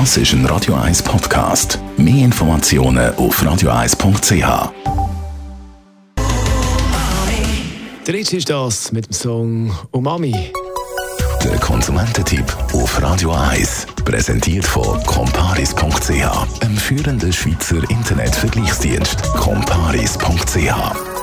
Das 0.00 0.16
ist 0.16 0.32
ein 0.32 0.44
Radio 0.46 0.74
1 0.74 1.04
Podcast. 1.04 1.78
Mehr 1.96 2.24
Informationen 2.24 3.14
auf 3.14 3.40
radio1.ch. 3.40 4.72
Der 8.04 8.14
Ritchie 8.14 8.38
ist 8.38 8.50
das 8.50 8.90
mit 8.90 9.06
dem 9.06 9.12
Song 9.12 9.72
Umami. 9.92 10.50
Der 11.44 11.56
Konsumententipp 11.60 12.44
auf 12.72 13.00
Radio 13.00 13.30
1. 13.34 13.86
Präsentiert 14.04 14.64
von 14.64 15.00
comparis.ch, 15.04 16.10
einem 16.10 16.76
führenden 16.76 17.32
Schweizer 17.32 17.88
Internetvergleichsdienst. 17.88 19.22
comparis.ch 19.34 21.13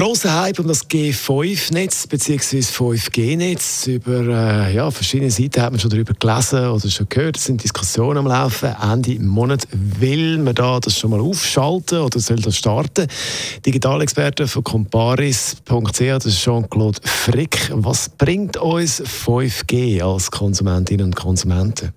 Grosser 0.00 0.40
Hype 0.40 0.58
um 0.58 0.66
das 0.66 0.88
G5-Netz 0.88 2.06
bzw. 2.06 2.60
5G-Netz. 2.60 3.86
Über 3.86 4.20
äh, 4.20 4.74
ja, 4.74 4.90
verschiedene 4.90 5.30
Seiten 5.30 5.60
hat 5.60 5.72
man 5.72 5.78
schon 5.78 5.90
darüber 5.90 6.14
gelesen 6.14 6.70
oder 6.70 6.88
schon 6.88 7.06
gehört. 7.10 7.36
Es 7.36 7.44
sind 7.44 7.62
Diskussionen 7.62 8.16
am 8.16 8.26
Laufen. 8.26 8.74
Ende 8.80 9.20
Monat 9.20 9.68
will 9.70 10.38
man 10.38 10.54
da 10.54 10.80
das 10.80 10.98
schon 10.98 11.10
mal 11.10 11.20
aufschalten 11.20 11.98
oder 11.98 12.18
soll 12.18 12.38
das 12.38 12.56
starten? 12.56 13.08
Digitalexperte 13.66 14.48
von 14.48 14.64
comparis.ch, 14.64 15.98
das 15.98 16.24
ist 16.24 16.40
Jean-Claude 16.40 17.00
Frick. 17.04 17.70
Was 17.74 18.08
bringt 18.08 18.56
uns 18.56 19.02
5G 19.02 20.02
als 20.02 20.30
Konsumentinnen 20.30 21.08
und 21.08 21.16
Konsumenten? 21.16 21.92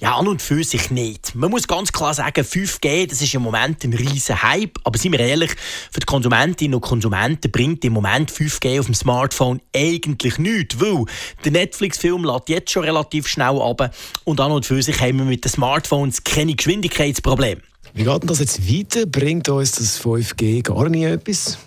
Ja, 0.00 0.16
an 0.16 0.28
und 0.28 0.40
für 0.40 0.64
sich 0.64 0.90
nicht. 0.90 1.34
Man 1.34 1.50
muss 1.50 1.68
ganz 1.68 1.92
klar 1.92 2.14
sagen, 2.14 2.42
5G, 2.42 3.06
das 3.06 3.20
ist 3.20 3.34
im 3.34 3.42
Moment 3.42 3.84
ein 3.84 3.92
riesen 3.92 4.42
Hype. 4.42 4.78
Aber 4.84 4.98
seien 4.98 5.12
wir 5.12 5.20
ehrlich, 5.20 5.50
für 5.92 6.00
die 6.00 6.06
Konsumentinnen 6.06 6.74
und 6.74 6.80
Konsumenten 6.80 7.52
bringt 7.52 7.84
im 7.84 7.92
Moment 7.92 8.32
5G 8.32 8.80
auf 8.80 8.86
dem 8.86 8.94
Smartphone 8.94 9.60
eigentlich 9.76 10.38
nichts. 10.38 10.80
Weil 10.80 11.04
der 11.44 11.52
Netflix-Film 11.52 12.24
lädt 12.24 12.48
jetzt 12.48 12.70
schon 12.70 12.84
relativ 12.84 13.28
schnell 13.28 13.60
ab. 13.60 13.94
Und 14.24 14.40
an 14.40 14.52
und 14.52 14.64
für 14.64 14.82
sich 14.82 14.98
haben 15.02 15.18
wir 15.18 15.26
mit 15.26 15.44
den 15.44 15.52
Smartphones 15.52 16.24
keine 16.24 16.54
Geschwindigkeitsprobleme. 16.54 17.60
Wie 17.92 18.04
geht 18.04 18.22
denn 18.22 18.28
das 18.28 18.38
jetzt 18.38 18.66
weiter? 18.66 19.04
Bringt 19.04 19.50
uns 19.50 19.72
das 19.72 20.00
5G 20.02 20.62
gar 20.62 20.88
nicht 20.88 21.04
etwas? 21.04 21.58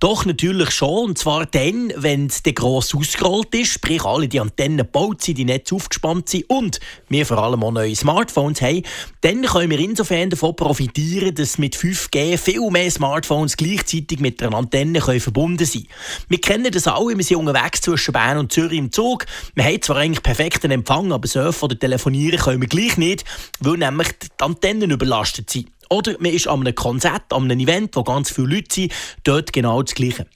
Doch, 0.00 0.24
natürlich 0.24 0.70
schon. 0.70 1.10
Und 1.10 1.18
zwar 1.18 1.46
dann, 1.46 1.92
wenn 1.96 2.26
es 2.26 2.42
gross 2.42 2.94
ausgerollt 2.94 3.54
ist, 3.54 3.72
sprich 3.72 4.04
alle 4.04 4.28
die 4.28 4.40
Antennen 4.40 4.78
gebaut 4.78 5.22
sind, 5.22 5.38
die 5.38 5.44
Netze 5.44 5.74
aufgespannt 5.74 6.28
sind 6.28 6.48
und 6.48 6.80
wir 7.08 7.26
vor 7.26 7.38
allem 7.38 7.62
auch 7.62 7.72
neue 7.72 7.94
Smartphones 7.94 8.60
haben, 8.60 8.82
dann 9.22 9.42
können 9.42 9.70
wir 9.70 9.78
insofern 9.78 10.30
davon 10.30 10.56
profitieren, 10.56 11.34
dass 11.34 11.58
mit 11.58 11.76
5G 11.76 12.38
viel 12.38 12.70
mehr 12.70 12.90
Smartphones 12.90 13.56
gleichzeitig 13.56 14.20
mit 14.20 14.42
einer 14.42 14.56
Antenne 14.56 15.00
können 15.00 15.20
verbunden 15.20 15.64
sind. 15.64 15.86
Wir 16.28 16.40
kennen 16.40 16.70
das 16.70 16.86
alle, 16.86 17.16
wir 17.16 17.24
sind 17.24 17.38
unterwegs 17.38 17.80
zwischen 17.80 18.12
Bern 18.12 18.38
und 18.38 18.52
Zürich 18.52 18.78
im 18.78 18.92
Zug. 18.92 19.26
Wir 19.54 19.64
haben 19.64 19.82
zwar 19.82 19.96
eigentlich 19.96 20.22
perfekten 20.22 20.70
Empfang, 20.70 21.12
aber 21.12 21.26
surfen 21.26 21.66
oder 21.66 21.78
telefonieren 21.78 22.38
können 22.38 22.60
wir 22.60 22.68
gleich 22.68 22.96
nicht, 22.96 23.24
weil 23.60 23.78
nämlich 23.78 24.08
die 24.18 24.28
Antennen 24.42 24.90
überlastet 24.90 25.50
sind. 25.50 25.73
Oder 25.90 26.16
man 26.18 26.32
ist 26.32 26.48
an 26.48 26.60
einem 26.60 26.74
Konzert, 26.74 27.32
an 27.32 27.44
einem 27.44 27.60
Event, 27.60 27.96
wo 27.96 28.02
ganz 28.02 28.30
viele 28.30 28.54
Leute 28.54 28.74
sind, 28.74 28.92
dort 29.24 29.52
genau 29.52 29.82
das 29.82 29.94
Gleiche. 29.94 30.26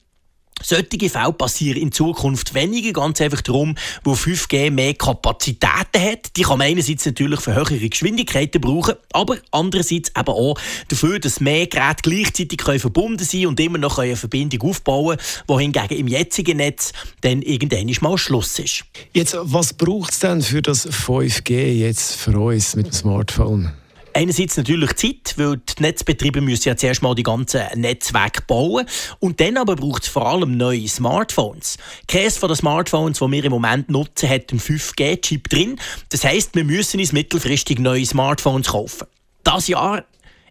Solche 0.61 1.09
Fälle 1.09 1.33
passieren 1.33 1.81
in 1.81 1.91
Zukunft 1.91 2.53
weniger, 2.53 2.91
ganz 2.91 3.21
einfach 3.21 3.41
darum, 3.41 3.75
wo 4.03 4.13
5G 4.13 4.71
mehr 4.71 4.93
Kapazitäten 4.93 6.01
hat. 6.01 6.35
Die 6.35 6.41
kann 6.41 6.57
man 6.57 6.67
einerseits 6.67 7.05
natürlich 7.05 7.39
für 7.39 7.55
höhere 7.55 7.77
Geschwindigkeiten 7.77 8.59
brauchen, 8.59 8.95
aber 9.13 9.37
andererseits 9.51 10.09
eben 10.09 10.27
auch 10.27 10.59
dafür, 10.89 11.19
dass 11.19 11.39
mehr 11.39 11.67
Geräte 11.67 12.01
gleichzeitig 12.03 12.61
verbunden 12.81 13.23
sind 13.23 13.45
und 13.45 13.59
immer 13.59 13.77
noch 13.77 13.99
eine 13.99 14.17
Verbindung 14.17 14.69
aufbauen 14.69 15.17
können, 15.17 15.43
wohingegen 15.47 15.97
im 15.97 16.07
jetzigen 16.07 16.57
Netz 16.57 16.91
dann 17.21 17.41
irgendwann 17.41 17.89
mal 18.01 18.17
Schluss 18.17 18.59
ist. 18.59 18.83
Jetzt, 19.13 19.37
was 19.39 19.73
braucht 19.73 20.11
es 20.11 20.19
denn 20.19 20.41
für 20.41 20.61
das 20.61 20.87
5G 20.89 21.71
jetzt 21.71 22.15
für 22.15 22.37
uns 22.37 22.75
mit 22.75 22.87
dem 22.87 22.93
Smartphone? 22.93 23.71
Einerseits 24.19 24.57
natürlich 24.57 24.93
Zeit, 24.97 25.35
weil 25.37 25.55
die 25.55 25.81
Netzbetriebe 25.81 26.41
müssen 26.41 26.67
ja 26.67 26.75
zuerst 26.75 27.01
mal 27.01 27.15
die 27.15 27.23
ganzen 27.23 27.61
Netzwerke 27.75 28.41
bauen. 28.41 28.85
Und 29.19 29.39
dann 29.39 29.55
aber 29.55 29.77
braucht 29.77 30.03
es 30.03 30.09
vor 30.09 30.27
allem 30.27 30.57
neue 30.57 30.89
Smartphones. 30.89 31.77
Keines 32.05 32.37
von 32.37 32.49
den 32.49 32.57
Smartphones, 32.57 33.19
die 33.19 33.31
wir 33.31 33.45
im 33.45 33.51
Moment 33.51 33.89
nutzen, 33.89 34.27
hat 34.27 34.51
einen 34.51 34.59
5G-Chip 34.59 35.47
drin. 35.47 35.79
Das 36.09 36.25
heisst, 36.25 36.53
wir 36.53 36.65
müssen 36.65 36.99
uns 36.99 37.13
mittelfristig 37.13 37.79
neue 37.79 38.05
Smartphones 38.05 38.67
kaufen. 38.67 39.07
Das 39.45 39.69
Jahr 39.69 40.03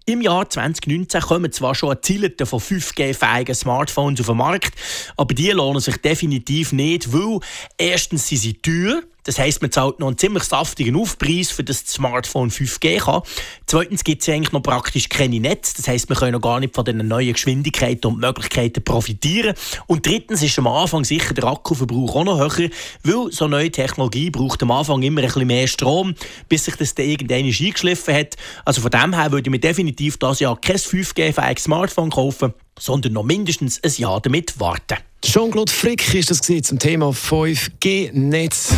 im 0.07 0.23
Jahr 0.23 0.49
2019 0.49 1.21
kommen 1.21 1.53
zwar 1.53 1.75
schon 1.75 1.95
Ziele 2.01 2.33
von 2.43 2.61
5G-fähigen 2.61 3.55
Smartphones 3.55 4.21
auf 4.21 4.29
den 4.29 4.39
Markt, 4.39 4.73
aber 5.19 5.35
die 5.35 5.51
lohnen 5.51 5.83
sich 5.83 5.99
definitiv 5.99 6.73
nicht, 6.73 7.13
weil 7.13 7.41
erstens 7.77 8.29
sind 8.29 8.39
sie 8.39 8.55
teuer, 8.55 9.03
das 9.25 9.39
heisst, 9.39 9.61
man 9.61 9.71
zahlt 9.71 9.99
noch 9.99 10.07
einen 10.07 10.17
ziemlich 10.17 10.45
saftigen 10.45 10.97
Aufpreis, 10.97 11.51
für 11.51 11.65
das, 11.65 11.81
Smartphone 11.81 12.51
5G 12.51 12.99
kann. 12.99 13.23
Zweitens 13.67 14.05
gibt 14.05 14.23
es 14.23 14.29
eigentlich 14.29 14.53
noch 14.53 14.63
praktisch 14.63 15.09
keine 15.09 15.41
Netze. 15.41 15.75
Das 15.77 15.89
heisst, 15.89 16.09
wir 16.09 16.17
können 16.17 16.33
noch 16.33 16.41
gar 16.41 16.61
nicht 16.61 16.75
von 16.75 16.85
den 16.85 17.07
neuen 17.07 17.33
Geschwindigkeiten 17.33 18.13
und 18.13 18.21
Möglichkeiten 18.21 18.83
profitieren. 18.83 19.55
Und 19.87 20.07
drittens 20.07 20.43
ist 20.43 20.59
am 20.59 20.67
Anfang 20.67 21.05
sicher 21.05 21.35
der 21.35 21.45
Akkuverbrauch 21.45 22.17
auch 22.17 22.25
noch 22.25 22.39
höher, 22.39 22.71
weil 23.03 23.33
so 23.33 23.49
neue 23.49 23.71
Technologie 23.71 24.31
braucht 24.31 24.63
am 24.63 24.71
Anfang 24.71 25.03
immer 25.03 25.21
ein 25.21 25.27
bisschen 25.27 25.47
mehr 25.47 25.67
Strom, 25.67 26.15
bis 26.49 26.65
sich 26.65 26.77
das 26.77 26.95
dann 26.95 27.07
irgendwann 27.07 27.45
eingeschliffen 27.45 28.15
hat. 28.15 28.37
Also 28.65 28.81
von 28.81 28.91
dem 28.91 29.15
her 29.15 29.33
würde 29.33 29.49
ich 29.49 29.51
mir 29.51 29.61
definitiv 29.61 30.17
das 30.19 30.41
Jahr 30.41 30.61
kein 30.61 30.77
5G-fähiges 30.77 31.65
Smartphone 31.65 32.11
kaufen, 32.11 32.55
sondern 32.79 33.13
noch 33.13 33.25
mindestens 33.25 33.83
ein 33.83 33.93
Jahr 33.97 34.21
damit 34.21 34.59
warten. 34.61 35.08
Jean-Claude 35.23 35.73
Frick 35.73 36.15
ist 36.15 36.31
das 36.31 36.41
zum 36.41 36.79
Thema 36.79 37.09
5G-Netz. 37.09 38.73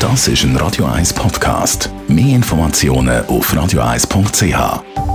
Das 0.00 0.28
ist 0.28 0.42
ein 0.42 0.56
Radio 0.56 0.86
1 0.86 1.12
Podcast. 1.12 1.90
Mehr 2.08 2.34
Informationen 2.34 3.24
auf 3.26 3.52
radio1.ch. 3.54 5.13